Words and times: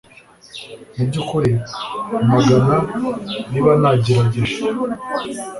mubyukuri, 0.95 1.51
amagana 2.19 2.75
niba 3.49 3.71
nagerageje 3.81 4.57